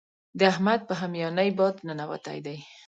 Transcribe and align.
د 0.39 0.41
احمد 0.51 0.79
په 0.87 0.93
هميانۍ 1.01 1.49
باد 1.59 1.75
ننوتی 1.87 2.39
دی. 2.45 2.57